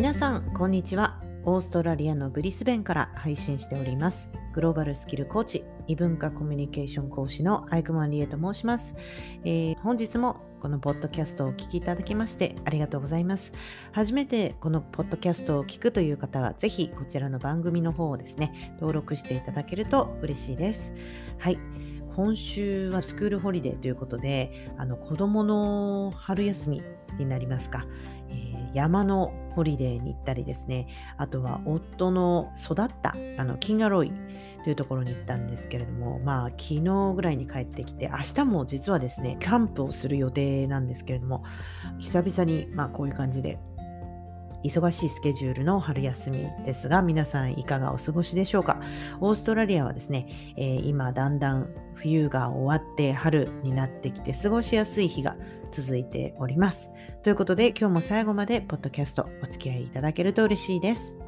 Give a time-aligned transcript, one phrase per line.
[0.00, 1.20] 皆さんこんにちは。
[1.44, 4.30] オーストラリアのブリスベンから配信しております。
[4.54, 8.96] グローバルスキルコーチ異文化コミュニケーション講師のアイクマンリエと申します、
[9.44, 13.52] えー、本日もこのポッドキャストをお聞きいただきましてありがとうございます。
[13.92, 20.94] 初めてこのポッドキャストを聞くという方はぜひこちらの番組の方をですね登録していただけると嬉しいです。
[21.36, 21.58] はい。
[22.16, 26.82] 今週はスクールホリデーということであの子どもの春休み
[27.18, 27.86] になりますか、
[28.74, 30.86] 山のホリデーに行ったりですね。
[31.16, 34.12] あとは夫の育ったあのキンガロイ
[34.62, 41.44] というところに行ったんですけれどもまあ昨日ぐらいに帰ってきて明日も実はですねキャンプをする予定なんですけれども
[41.98, 43.58] 久々にまあこういう感じで
[44.62, 48.80] 忙しいスケジュールの春休みですが皆さんいかがお過ごしでしょうか。
[49.20, 51.70] オーストラリアはですね、えー、今だんだん
[52.02, 55.36] 冬が終わって春になってきて過ごしやすい日が
[55.70, 56.90] 続いております。
[57.22, 61.18] ということで今日も最後までポッドキャストお付き合いいただけると嬉しいです。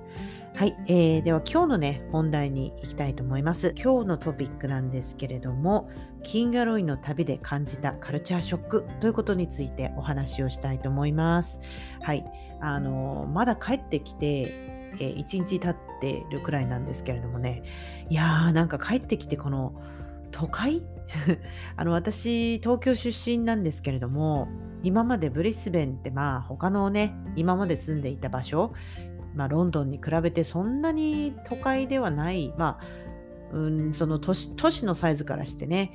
[0.55, 3.74] はい、えー、では今日のね本題に行きたいと思います。
[3.77, 5.91] 今日のトピックなんですけれども
[6.22, 11.60] キンガロイの旅で感じたカルチャーショックということについてお話をしたいと思います。
[12.00, 12.25] はい
[12.60, 14.42] あのまだ帰ってきて、
[14.94, 17.62] えー、1日経ってるくらいなんですけれどもね。
[18.08, 19.75] いやーなんか帰ってきてこの
[20.33, 20.83] 都会？
[21.77, 24.48] あの私東京出身なんですけれども
[24.83, 28.72] 今までブリスベンってまあ他のね今まで住んでいた場所、
[29.34, 35.92] まあ、ロンドンに比べてそんなに都会ではないまあうんその都市都市のサイズからしてね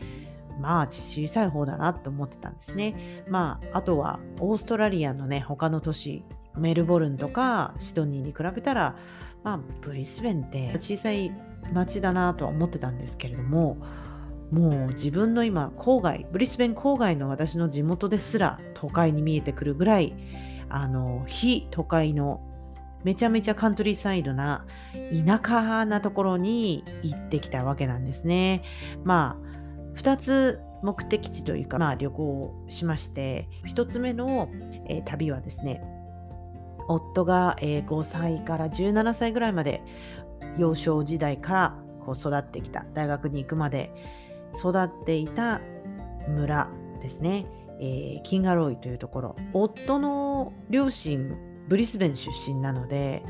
[0.61, 3.23] まあ小さい方だなと思ってたんですね。
[3.27, 6.23] まああとはオーストラリアのね他の都市
[6.55, 8.95] メルボルンとかシドニーに比べたら、
[9.43, 11.31] まあ、ブリスベンって小さい
[11.73, 13.77] 町だなとは思ってたんですけれども
[14.51, 20.15] もう自分の今郊外ブリスベン郊外の私の地元ですら都会に見えてくるぐらい
[20.69, 22.41] あの非都会の
[23.03, 24.65] めちゃめちゃカントリーサイドな
[25.25, 28.63] 田舎なところに行ってきたわけなんですね。
[29.03, 34.49] まあ2つ目的地というか、まあ、旅行をしまして1つ目の、
[34.87, 35.81] えー、旅はですね
[36.87, 39.81] 夫が、え5歳から17歳ぐらいまで
[40.57, 43.91] 幼少時代からこう育ってきた大学に行くまで
[44.57, 45.61] 育っていた
[46.27, 46.69] 村
[47.01, 47.45] ですね、
[47.79, 51.35] えー、キンガロイというところ夫の両親
[51.67, 53.23] ブリスベン出身なので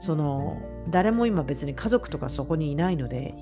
[0.00, 3.34] その誰も今別に家族とかそこにいないので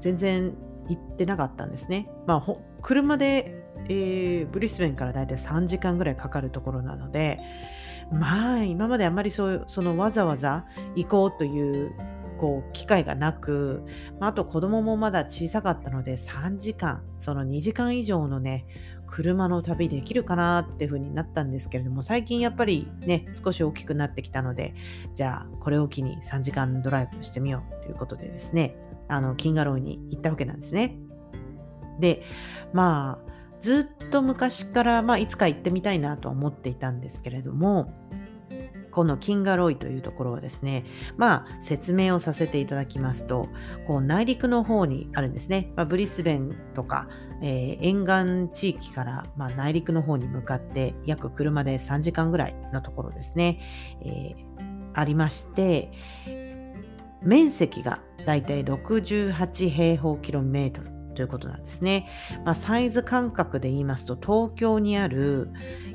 [0.00, 0.54] 全然
[0.88, 2.08] 行ってなかったんですね。
[2.26, 7.40] まあ、車で、えー、ブリスベンからだいたい3時間ぐらいかかるところなので
[8.12, 10.64] まあ今まであまりそうそのわざわざ
[10.94, 11.92] 行こうという
[12.38, 13.82] こう機会がなく、
[14.20, 18.66] まあ、あと子供もまだ小さかったので3時間その2時間以上のね
[19.06, 24.74] 車の旅できるかなっていう風になったんですけれども最近やっぱりね少し大きくなってきたので
[25.14, 28.76] じゃあこれを機に3時間ドライブしてみようということでですね
[29.08, 30.96] あのキンガローに行ったわけなんですね。
[32.00, 32.22] で
[32.72, 37.92] まあずっと昔から、まあ、いつか行ってみたいなとは思っていたんですけれども
[38.96, 40.86] このキンガロイというところはですね、
[41.18, 43.50] まあ、説明をさせていただきますと、
[43.86, 45.70] こう内陸の方にあるんですね。
[45.76, 47.06] まあ、ブリスベンとか、
[47.42, 53.60] えー、沿岸地域から、まあ、内陸の方に向かって約車で3時間ぐらいのところですね、
[54.00, 55.92] えー、ありまして、
[57.20, 62.08] 面積がだいたい68平方キロメートルということなんですね。
[62.46, 65.50] まあ、サイズ感覚で言いますと東京にある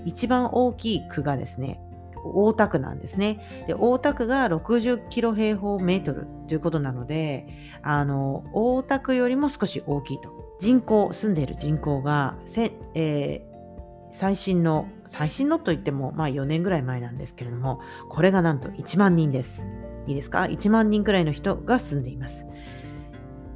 [0.06, 1.82] 一番大きい区がですね
[2.24, 3.66] 大田区なんですね。
[3.68, 7.48] で大田区が60キロ平方メートルということなので
[7.82, 10.42] あの大田区よりも少し大きいと。
[10.59, 19.66] 人口住んでいる人口がせ、えー、最新の最新のといってもまあ4年ぐらい前なんですけれどもこれがなんと1万人です。
[20.08, 22.48] いいですか ?1 万人くらいの人が住んでいます。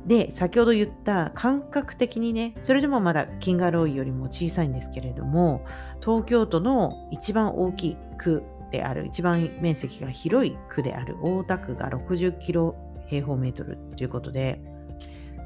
[0.06, 5.66] で先ほど言った感覚的にねそれでもまだキンガローイよりも小さいんですけれども
[6.00, 9.06] 東京都の一番大きい区である。
[9.06, 12.76] 一番面積が広い区である大田区が60キロ
[13.08, 14.62] 平方メートルということで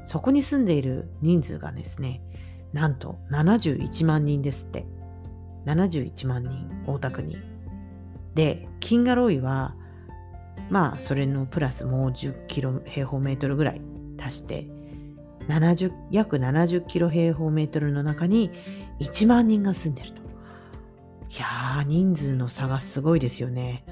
[0.04, 2.22] そこに住んでいる人数がですね
[2.72, 4.86] なんと71万人ですって。
[5.66, 7.38] 71万人大田区に。
[8.34, 9.74] でキンガロイは
[10.70, 13.80] まあそれのプラスもう10キロ平方メートルぐらい
[14.18, 14.68] 足して
[15.48, 18.50] 70約70キロ平方メートルの中に
[19.00, 20.22] 1万人が住んでると。
[21.30, 23.84] いやー、人数の差がすごいですよね。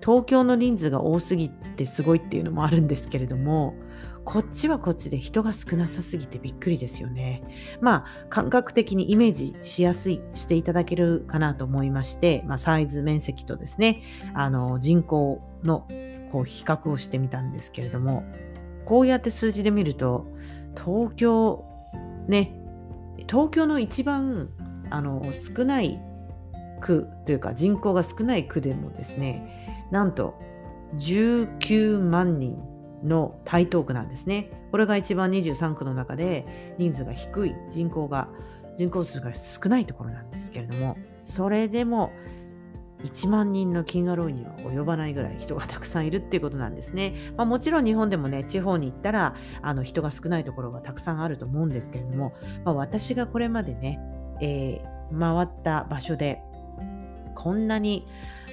[0.00, 3.74] 東京の人数が多すぎてすごいっていうのもあるんですけれども、
[4.26, 7.78] こっちはこっちで人が少なさすぎてびっくりですよね。
[7.80, 14.02] まあ感覚的にイメージしやすいしていただけるかなと思いまして、まあ、サイズ面積とですね
[14.34, 15.86] あの人口の
[16.32, 18.24] こう比較をしてみたんですけれども
[18.84, 20.26] こうやって数字で見ると
[20.76, 21.64] 東京
[22.26, 22.52] ね
[23.28, 24.50] 東京の一番
[24.90, 26.00] あの少ない
[26.80, 30.38] 区というか人口が少ない区でもですねなんと
[30.96, 32.56] 19万人
[33.02, 34.50] の台東区なんですね。
[34.70, 38.28] これが一番23区の中で人数が低い人口が
[38.76, 42.12] 人口数が少ないところなんですけれどもそれでも
[43.04, 47.32] 1万人のキンガロイには及ばないぐらい人がたくさんいるっていうことなんですね。
[47.36, 52.34] まあ、もちろん日本でもね地方に行ったらあの人が少ないところがたくさんあると思うんですけれども、
[52.64, 54.00] まあ、私がこれまでね、
[54.40, 56.42] えー、回った場所で
[57.36, 58.08] こんなに、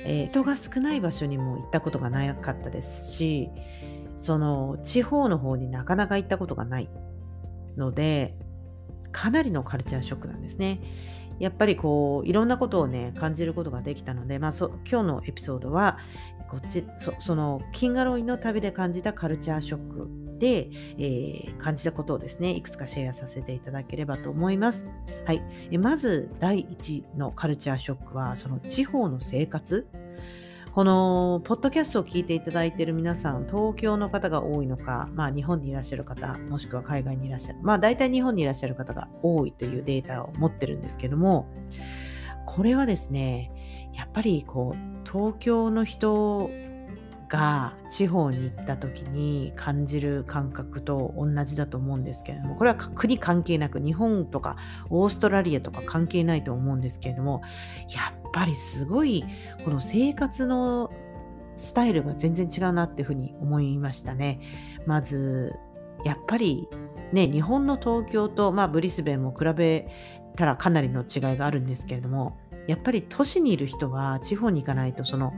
[0.05, 3.49] えー、人が少ない場所にも行ったことがなかったですし
[4.19, 6.89] その地方の方になかなか行ったことがない
[7.77, 8.35] ので
[9.11, 10.81] かなりのカルチャーショックなんですね。
[11.39, 15.97] やっぱりこういろんなことをね感じることができたので、まあ、そ今日のエピソードは
[16.47, 20.67] こっちそそのキンガロイの旅で感じたカルチャーショックで、
[20.97, 24.89] えー、感じたことをですねいくつかシェアさせていただければと思います。
[25.25, 25.41] はい、
[25.71, 29.87] えまず第1のカルチャーショックはその地方の生活。
[30.73, 41.47] このポッドキャストを聞いていただいている皆さん、東京の方が多いのか、まあ、日本にいらっしゃる方、もしくは海外にいらっしゃる、まあ、大体日本にいらっしゃる方が多いというデータを持ってるんですけども、
[42.47, 43.51] これはですね、
[43.93, 46.49] やっぱりこう、東京の人
[47.33, 54.55] が地方に行った時に感じる感覚と同じだと思うんですけれどもこれは国関係なく日本とか
[54.91, 57.41] オーストラリアとか関係ないと思うんですけれども
[57.89, 59.25] やっぱりすごい
[59.65, 60.91] この生活の
[61.57, 64.39] スタイルが全然違うなっていうふうに思いましたね。
[64.85, 65.53] まず
[66.05, 66.67] やっぱり
[67.11, 69.87] ね日本の東京と、まあ、ブリスベンも比べ
[70.35, 72.37] たらかなりの違いがあるんですけれども
[72.67, 75.33] やっぱり都市にいる人は地方に行かないとその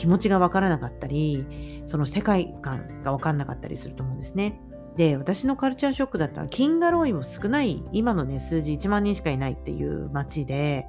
[0.00, 4.58] 気持ちがわからなかったりその世界観がわかんなかったりすると思うんですね。
[4.96, 10.88] で私のカルチャーショックだったらキンガロイも少ない今のね数字1万人しかいないっていう街で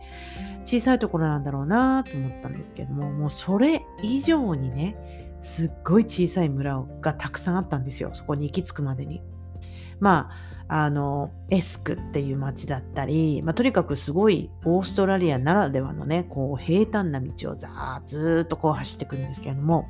[0.64, 9.22] 小さいところなんだろうなと思ったんですけどももうそれ以上にねすっごい小さい村がたくさんあったんですよそこに行き着くまでに。
[10.00, 19.90] まああのエスクっていう街だったり、まあ、とにかくすごいオーストラリアならではのねこう平坦な道をザーずっとこう走ってくるんですけれども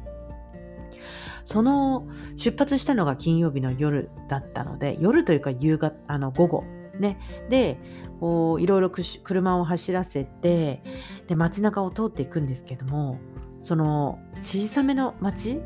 [1.46, 6.64] その出発したのが金曜日の夜だったので夜というか夕方あの午後
[7.00, 7.20] ね。
[7.48, 7.78] で
[8.20, 10.82] こういろいろ車を走らせて
[11.28, 13.20] で街中を通っていくんですけども
[13.62, 15.60] その小さめの街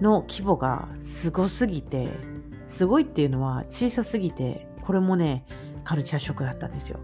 [0.00, 2.08] の規模がすごすぎて
[2.68, 5.44] すごいっていうのは小さすぎて、これもね、
[5.84, 7.00] カルチャーショックだったんですよ。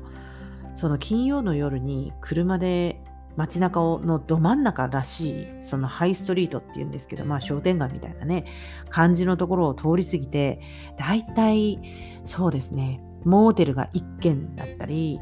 [0.77, 3.01] その金曜の夜に車で
[3.37, 8.45] 街中のど真ん中らしい、そのハイストリートっていうんですけど、まあ商店街みたいなね、
[8.91, 10.61] 感じのところを通り過ぎて、
[10.97, 11.81] だいたい
[12.25, 15.19] そうですね、モーテルが1軒だったり、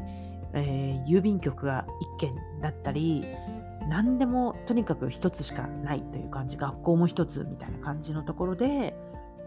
[0.53, 1.85] えー、郵便局が
[2.17, 3.25] 1軒だったり、
[3.89, 8.95] 何でもとにかく1つしかないという感じ、学校も1つみたいな感じのところで、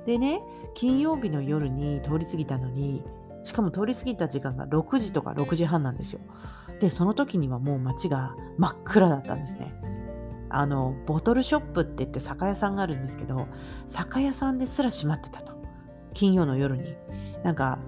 [0.07, 0.41] でね、
[0.75, 3.03] 金曜日の夜に通り過ぎたのに、
[3.43, 6.21] しかも通り過ぎた時間が6時とか6時半なんですよ。
[6.81, 9.75] で、その時にはもう街が真っ暗だったんですね。
[10.49, 13.47] あの、ボトルショップって言って酒屋さんがあるんですけど、
[13.87, 15.53] 酒屋さんですら閉まってたと。
[16.15, 16.97] 金曜の夜に。
[17.43, 17.79] なんか、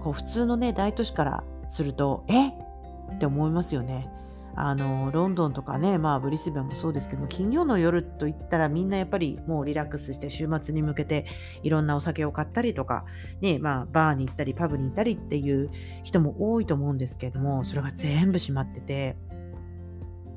[0.00, 2.48] こう普通のね、大都市からすると、え？
[2.48, 4.08] って思いますよね。
[4.54, 11.26] あのロンドンとかね、まあ、ブリスベンもそうですけど金曜の夜といったらみんなやっぱりもうリラックスして週末に向けて
[11.62, 13.04] いろんなお酒を買ったりとか、
[13.40, 15.70] ねまあ、バーに行ったりパブに行ったりっていう
[16.02, 19.16] 人も多いと思うんですけれどもそれが全部閉まってて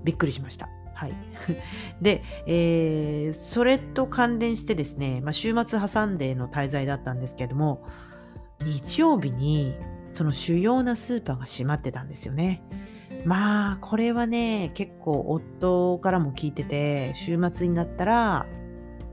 [0.03, 0.69] びっくりしました。
[0.95, 1.13] はい、
[2.01, 7.83] で、えー、それと関連してですね、まあ、週末挟んでの滞在だったんですけども
[8.63, 9.75] 日曜日に
[10.13, 12.61] その主要なスーパーが閉まってたんですよね。
[13.25, 18.45] まあ、これはね、結構夫からも聞いてて、週末になったら、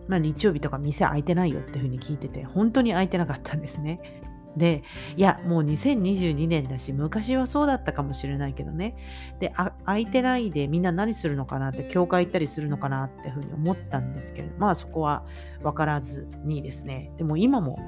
[0.09, 4.21] まあ日曜日とか店開いてないよっていうふうに聞いてて、本当に開いてなかったんですね。
[4.57, 4.83] で、
[5.17, 8.97] いや、もう2022年だし、昔はそうだったかもしれないけどね。
[9.38, 9.52] で、
[9.87, 15.25] 開いてないでみんな何するのかなって、教会行ったりするのかなってふうに思ったんですけれど、まあそこは
[15.62, 17.12] 分からずにですね。
[17.17, 17.79] でも今も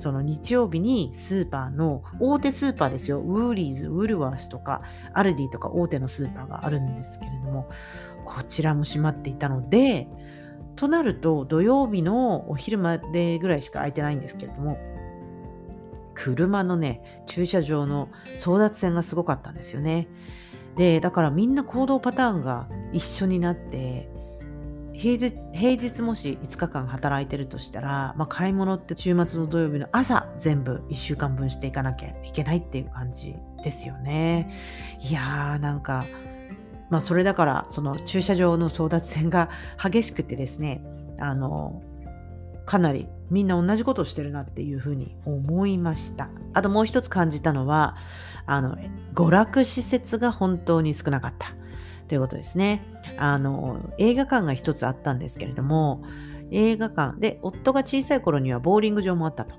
[0.00, 7.68] その日曜日にスーパーの大手スーパーですよウーリーズウルワースとかアルディとか大手のスーパーがあるんですけれども
[8.24, 10.08] こちらも閉まっていたので
[10.76, 14.78] となると土曜日のお昼までぐらいしか空いてないんですけれども
[16.14, 20.08] 車のね駐車場の争奪戦がすごかったんですよね。
[20.76, 24.08] でだからみんな行動パターンが一緒になって
[25.00, 34.54] 平日平日もし5日間働いてるとしたら、まあ、買い物って週末の土曜日の朝全部1週間分していかなきゃいけないっていう感じですよね。
[35.00, 36.04] いやーなんか
[36.90, 39.48] まあそれだからその駐車場の争奪戦が
[39.82, 40.82] 激しくてですね
[41.18, 41.82] あの
[42.66, 46.28] かなりみんな同じことをしてるなっていうふうに思いました。
[46.52, 47.96] あともう一つ感じたのは
[48.44, 48.76] あの
[49.14, 51.54] 娯楽施設が本当に少なかった。
[52.10, 52.82] ということですね。
[53.18, 56.02] あの映画館が一つあったんですけれども
[56.50, 59.54] 映画館で夫が小さい頃にはボーリング場もあったと。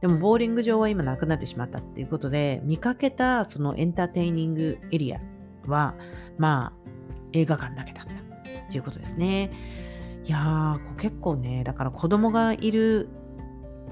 [0.00, 5.20] でもボーリング場は今なくなってしまったっていうことで見かけたそのエンターテイニングエリア
[5.66, 5.96] は
[6.36, 6.90] まあ
[7.32, 9.50] 映画館だけだったっていうことですね。
[10.24, 13.08] いやー結構ねだから子供がいる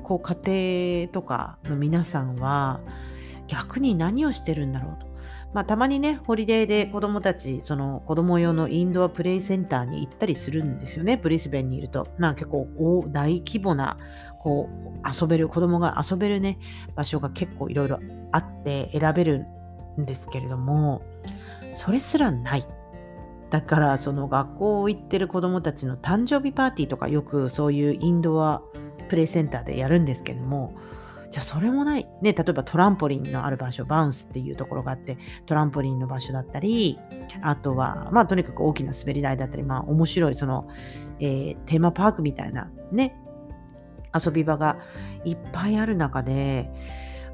[0.04, 2.78] こう家庭とかの皆さんは
[3.48, 5.15] 逆に何をしてるんだろうと。
[5.56, 12.08] まあ、たまにね、ホリデーで子供たち、その子供用のインドアプレイセンターに行ったりするんですよね、ブリスベンにいると。
[12.18, 12.68] まあ結構
[13.08, 13.96] 大規模な、
[14.38, 16.58] こう、遊べる、子供が遊べるね、
[16.94, 18.00] 場所が結構いろいろ
[18.32, 19.46] あって選べる
[19.98, 21.00] んですけれども、
[21.72, 22.64] それすらない。
[23.48, 28.60] だからその学校行ってる子供たちの誕生日パーティーとかよくそういうインドア
[29.08, 30.75] プレイセンターでやるんですけども、
[31.37, 32.09] じゃあそれもない。
[32.23, 36.99] ね、例えばトランポリンのある場所、バウンスっていうところがあって、トランポリンの場所だったり、
[37.43, 40.66] あとは、まあとにかく大きな滑り台だったり、まあ面白いその、
[41.21, 43.14] えー、テーマパークみたいなね、
[44.19, 44.78] 遊び場が
[45.26, 46.73] いっぱいある中で、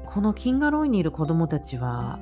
[0.05, 2.19] このキンガロイにいる子供たちは、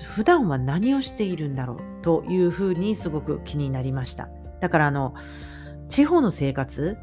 [0.00, 4.28] 普段は何をしているんだろうというふうにすごく気になりました。
[4.60, 5.14] だからあの、
[5.88, 6.96] 地方の生活、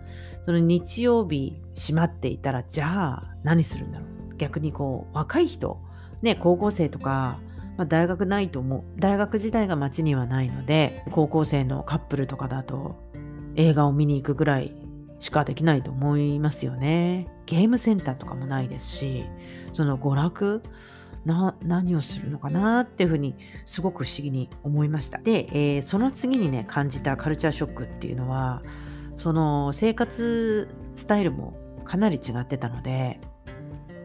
[0.45, 4.37] その日曜日閉まっていたら、じゃあ何するんだろう？
[4.37, 5.81] 逆にこう、若い人、
[6.21, 7.39] ね、高校生とか、
[7.77, 8.83] まあ、大学ないと思う。
[8.99, 12.95] 大学時代が街にはないので、高校生のカップルとかだと
[13.55, 14.75] 映画を見に行くぐらい
[15.17, 17.27] しかできないと思いますよね。
[17.47, 19.25] ゲームセンターとかもないですし、
[19.73, 20.63] その娯楽、
[21.25, 23.33] な何をするのかなっていうふうに
[23.65, 25.17] すごく不思議に思いました。
[25.17, 28.61] で、えー、その次にね感じたカルチャーショックっていうのは
[29.15, 31.53] その生活スタイルも
[31.83, 33.19] かなり違ってたので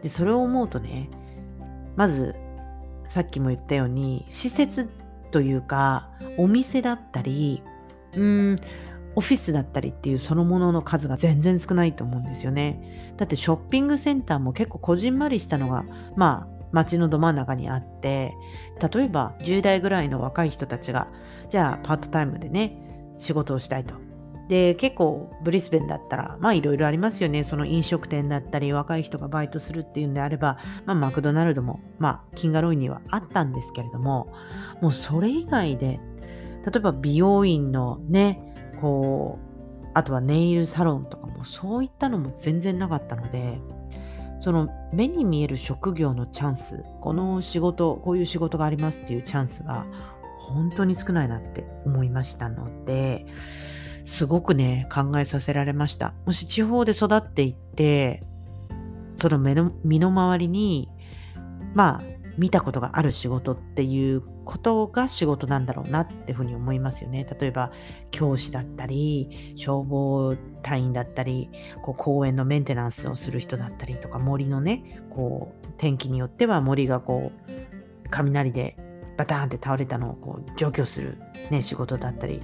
[0.01, 1.09] でそれを思うとね
[1.95, 2.35] まず
[3.07, 4.89] さっきも言ったように施設
[5.31, 7.61] というかお店だったり
[8.13, 8.55] うん
[9.15, 13.13] オフィスだったりっていうそのものの数が全然少ないと思うんですよね。
[13.17, 15.83] だってショッピングセンターも結構こじんまりしたのが
[16.15, 18.33] まあ街のど真ん中にあって
[18.93, 21.09] 例えば10代ぐらいの若い人たちが
[21.49, 23.95] じゃあパートタイムでね仕事をしたいと。
[24.51, 27.45] で結構ブリスベンだったらまあいろいろありますよね。
[27.45, 34.33] その飲食店だったり若い人がバイトするっていうんであれば、まあ、マクドナルドもまあキンガロインにはあったんですけれども
[34.81, 36.01] もうそれ以外で
[36.65, 39.39] 例えば美容院のねこ
[39.85, 43.57] うあとはネイルサロンとかもそういったのも全然なかったので
[44.39, 49.85] その目に見える職業のチャンスこの仕事こういう仕事がありますっていうチャンスが
[50.37, 53.25] 本当に少ないなって思いましたので
[54.05, 58.23] すごくね考えさせられましたもし地方で育っていって
[59.17, 60.89] その目の身の回りに
[61.73, 67.27] まあ見たことがある仕事っていうことが仕事なんだろうなっていうふうに思いますよね。
[67.39, 67.71] 例えば
[68.09, 71.49] 教師だったり消防隊員だったり
[71.81, 77.51] こう公園のメンテナンスをする人だったりとか森のねこう天気によっては森がこう
[78.09, 78.77] 雷で
[79.17, 81.17] バターンって倒れたのをこう除去する、
[81.51, 82.41] ね、仕事だったり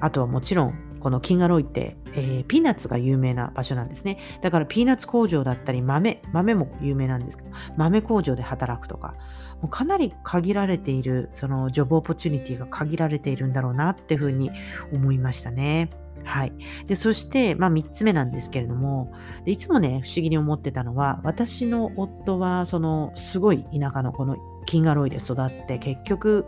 [0.00, 0.74] あとはもちろん
[1.06, 4.18] このキンガロイって、えー、ピーナッツが有名な場所なんですね。
[4.42, 9.14] だからピーナッツ工場だったり豆、豆も有名なんですけど、豆工場で働くとか、
[9.62, 14.50] もうかなり限られている、そのジョブオポチュニティが限られているんだろうなっていうふうに
[14.92, 15.90] 思いましたね。
[16.24, 16.52] はい。
[16.88, 19.12] で、そして、まあ、3つ目なんですけれども、
[19.44, 26.46] でいつもね、不思議に思ってたのは、私の夫は、その、すごい田舎のこのキンガロイで育って、結局、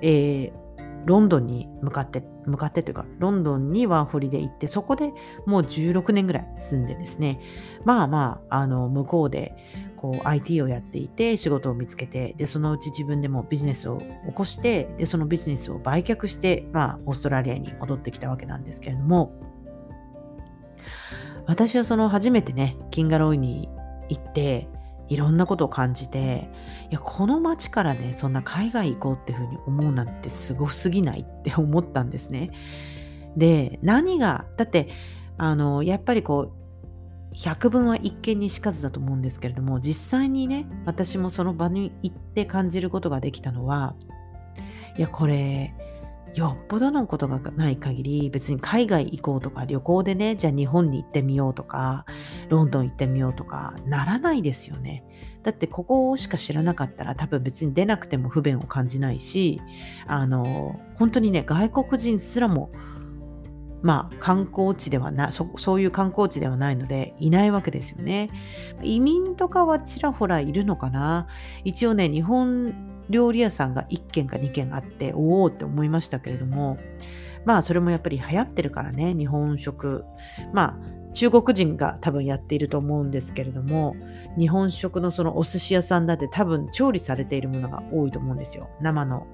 [0.00, 0.67] えー、
[1.04, 5.12] ロンドンに向かって向かってというかロンドンにワーホリで行ってそこで
[5.46, 7.40] もう16年ぐらい住んでですね。
[7.84, 9.54] まあまああの向こうで
[9.96, 19.32] こう IT をやっていて仕事を見つけてでそのうち自分でもビジネスを起こしてでそのビジネスを売却してまあオーストラリアに戻ってきたわけなんですけれども。
[21.46, 23.70] 私はその初めてねキンガロイに
[24.10, 24.68] 行って
[25.08, 26.48] いろんなことを感じて
[26.90, 32.50] いやこの街からねそんな海外行こうっていうふうに思うなんてすごすぎないって思ったんですね。
[33.36, 34.88] で何がだって
[35.36, 36.58] あのやっぱりこう
[37.34, 43.94] 百聞は一見にしかずだと思うんですけれども実際にね私もその場に行って感じることができたのは
[44.96, 45.74] いやこれ
[46.38, 52.06] よっぽどのことがない限り別に海外行こうとか旅行でねじゃあ日本に行ってみようとか
[52.48, 55.04] ロンドン行ってみようとかならないですよね。
[55.42, 59.60] だってここしか知らなかったら多分別に出なくても不便を感じないし
[60.06, 62.70] あの本当にね外国人すらも
[63.82, 68.30] まあ観光地ではなそそういう観光地ではないのでいないわけですよね。
[68.82, 71.26] 移民とかはちらほらいるのかな。
[71.64, 76.78] 一応ね日本料理屋さんが1軒か2軒あっておおって思いましたけれども
[77.44, 80.04] まあそれもやっぱり流行ってるからね日本食。
[80.52, 83.96] まあ中国人が多分やっていると思うんですけれども
[84.38, 88.68] 日本食のそのお寿司屋さんだって多分調理されているものが多いと思うんですよ。
[88.80, 89.26] 生の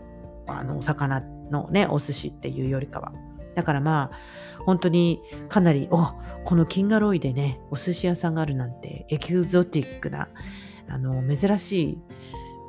[0.47, 3.13] あのお魚のねお寿司っていうよりかは。
[3.55, 6.13] だからまあ本当にかなりお
[6.45, 10.29] このキンガロイでねお寿司屋さんがあるなんてエキゾティックな
[10.89, 11.99] あの珍しい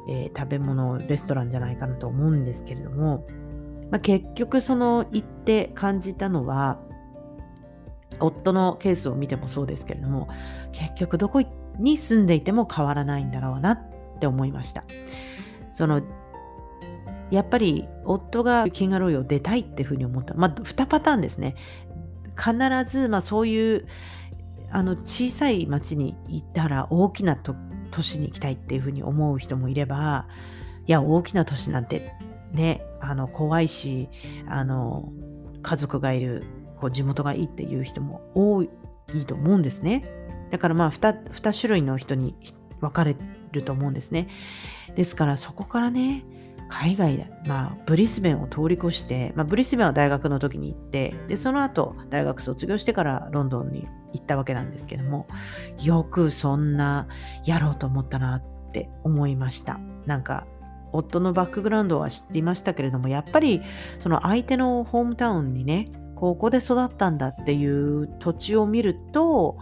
[0.07, 3.25] えー、食べ物レストランじゃないかなと思うんですけれども、
[3.91, 6.79] まあ、結局その行って感じたのは
[8.19, 10.29] 夫のケースを見てもそうですけれども
[10.71, 11.41] 結局どこ
[11.79, 13.79] に住んでいても変わらないんだろうなっ
[14.19, 14.83] て思いました。
[15.71, 16.01] その
[17.31, 20.33] やっぱり夫がキンガロイを出たいっていうふうに思った。
[20.35, 21.55] まあ2パターンですね。
[22.37, 22.53] 必
[22.89, 23.87] ずまあそういう
[24.71, 27.55] あの小さい町に行ったら大きなと
[27.95, 30.27] 都市に行きたいっていうふうに思う人もいれば
[30.85, 32.11] いや大きな都市なんて
[32.51, 34.09] ねあの怖いし
[34.47, 35.13] あの
[35.61, 36.43] 家族がいる
[36.81, 38.69] こう地元がいいっていう人も多い
[39.25, 40.03] と思うんですね。
[40.51, 42.35] だからまあ 2, 2種類の人に
[42.81, 43.15] 分かれ
[43.51, 44.27] ると思うんですね。
[44.95, 46.25] ですからそこからね
[46.67, 55.27] 海外まあ、ブリスベンを通り越して、まあ、ブリスベンは大学の時に行って、で、その後、大学卒業してからロンドンに行ったわけなんですけども、
[55.81, 57.07] よくそんな
[57.45, 59.79] やろうと思ったなって思いました。
[60.05, 60.47] なんか、
[60.91, 63.61] 夫のバックグラウンドは知っていましたけれども、やっぱり
[63.99, 69.57] その相手のホームタウンにね、ここで育ったんだっていう土地を見ると、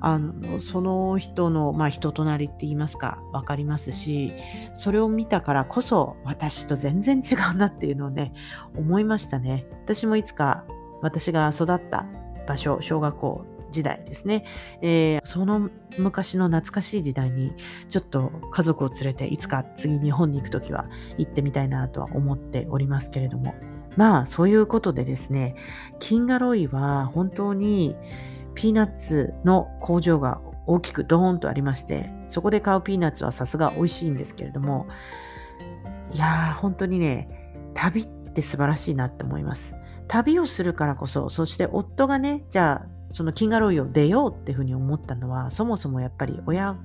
[0.00, 4.32] あのその人の、まあ、人となりって言いますか分かりますし
[4.74, 8.32] それを見たからこそ私と全然違うなっていうのをね
[8.76, 10.64] 思いましたね私もいつか
[11.02, 12.06] 私が育った
[12.46, 14.44] 場所小学校時代ですね、
[14.82, 17.52] えー、その昔の懐かしい時代に
[17.88, 23.54] ちょっと家族を連れていつか次日本に行く時は行ってみたいなとは思っておりますけれども
[23.96, 25.56] まあそういうことでですね
[25.98, 27.96] キンガロイは本当に
[28.54, 34.86] ピーナッツの工場が大きくドーンとありまして、そこで買うピーナッツはさすが美味しいんですけれども、
[36.12, 37.28] いやー、本当にね、
[37.74, 39.76] 旅って素晴らしいなって思います。
[40.08, 46.76] 旅をするからこそ、そして夫がね、じゃあ、そのキンガロイを出ようっていうふうに思ったのは、そもそもやっぱり親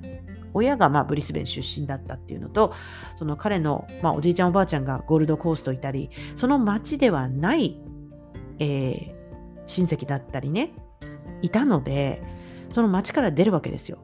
[0.55, 2.73] 親がまブリスベン出身だったっていうのと、
[3.17, 7.77] その彼の、ま、おじいちゃんおばあちゃんがゴールドコーストいたり、その町ではない、
[8.59, 9.13] えー、
[9.65, 10.73] 親戚だったりね、
[11.41, 12.21] いたので、
[12.71, 13.97] その町から出るわけですよ。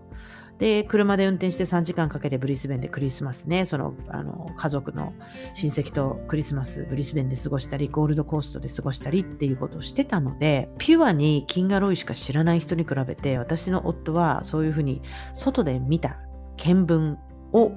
[0.62, 5.12] で、車で運転して3時間かけてブリスベンでクリスマスね、そのあの家族の
[5.56, 15.02] 親戚とクリスマスブリスベンで過ごしたり、ゴールドコーストで過ごしたりっていうことをしてたので、ピュアにキンガロイしか知らない人に比べて、私の夫はそういうふうに
[15.34, 16.19] 外で見た
[16.58, 17.17] 見聞
[17.54, 17.71] を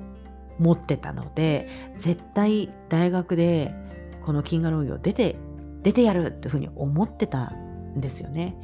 [0.58, 3.74] 持ってたので、絶対大学で
[4.20, 5.36] このキンガロイを出て、
[5.82, 8.54] 出てやるっていうふうに思ってたんですよね。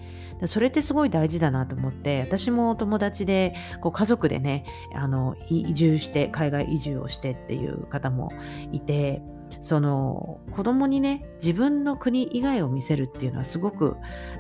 [0.47, 8.31] それってすごい大事だなと思って私も友達でこう家族でねあの移住して海外移住をしてっていう方も
[8.73, 9.23] いて
[9.61, 13.97] その子供にね自分の国以外を見せるっていうのはすごく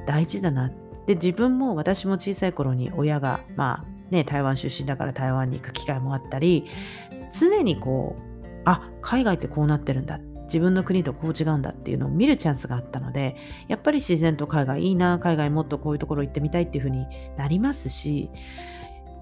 [0.07, 0.71] 大事だな
[1.07, 6.67] で自分も私も小さい頃に親がまあね台湾出身だから台湾に行く機会もあったり
[7.39, 13.37] 常にこうあ海外ってこうなってるんだ自分の国とこう違うんだっていうのを見るチャンスがあったので
[13.69, 18.31] やっぱり自然と海外いいな海外もっとこういうところ行ってみたいっていうふうになりますし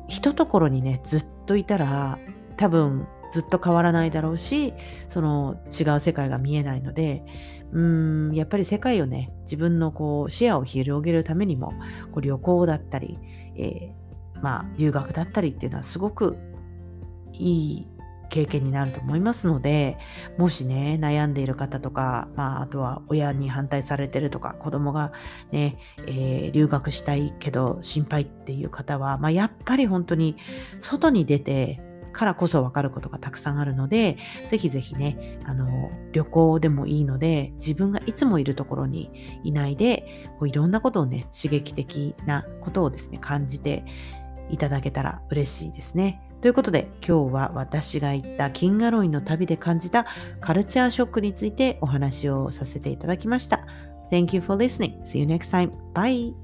[0.09, 2.19] ひとところにねずっといたら
[2.57, 4.73] 多分ずっと変わらないだろうし
[5.09, 7.23] その違う世界が見えないので
[7.73, 11.75] うーんやっぱり世界をね自分のこう視野を広げるためにも
[12.11, 13.19] こう旅行だったり、
[13.55, 16.39] えー、まあ留学だったりっていうのはすごく
[17.35, 17.87] いい
[18.29, 19.99] 経験になると思いますので
[20.37, 25.13] もしね悩んでいる方とか、まあ、あとは親に反対されてるとか子供が
[25.51, 30.37] ね、えー、留学したいけど心配っていう方は、まあ、やっぱり本当に
[30.81, 31.81] 外に出て
[32.13, 34.17] からこそ分かることがたくさんあるので、
[34.49, 43.85] ぜひぜひね、あの、旅行でもいいので、自分がいつもいるところにいないで、こういろんなことをね、刺激的なことをですね、感じて
[44.51, 46.28] いただけたら嬉しいですね。
[46.41, 50.07] ということで今日は私が行ったキンガロイの旅で感じた
[50.41, 53.67] カルチャーショックについてお話をさせていただきました。
[54.11, 55.03] Thank you for listening.
[55.03, 55.73] See you next time.
[55.95, 56.35] Bye.